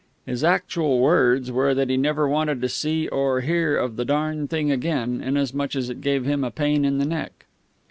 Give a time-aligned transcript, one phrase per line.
[0.25, 4.49] (His actual words were that he never wanted to see or hear of the darned
[4.49, 7.45] thing again, inasmuch as it gave him a pain in the neck.)